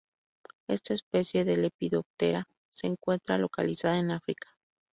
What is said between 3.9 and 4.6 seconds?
en África.